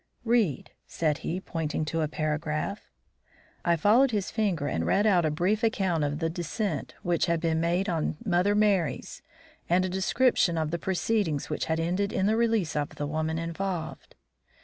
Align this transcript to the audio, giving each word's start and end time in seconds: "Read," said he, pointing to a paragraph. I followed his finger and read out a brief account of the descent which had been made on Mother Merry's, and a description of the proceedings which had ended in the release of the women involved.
"Read," 0.25 0.71
said 0.87 1.19
he, 1.19 1.39
pointing 1.39 1.85
to 1.85 2.01
a 2.01 2.07
paragraph. 2.07 2.89
I 3.63 3.75
followed 3.75 4.09
his 4.09 4.31
finger 4.31 4.65
and 4.65 4.83
read 4.83 5.05
out 5.05 5.25
a 5.25 5.29
brief 5.29 5.61
account 5.61 6.03
of 6.03 6.17
the 6.17 6.27
descent 6.27 6.95
which 7.03 7.27
had 7.27 7.39
been 7.39 7.59
made 7.61 7.87
on 7.87 8.17
Mother 8.25 8.55
Merry's, 8.55 9.21
and 9.69 9.85
a 9.85 9.89
description 9.89 10.57
of 10.57 10.71
the 10.71 10.79
proceedings 10.79 11.51
which 11.51 11.65
had 11.65 11.79
ended 11.79 12.11
in 12.11 12.25
the 12.25 12.35
release 12.35 12.75
of 12.75 12.95
the 12.95 13.05
women 13.05 13.37
involved. 13.37 14.15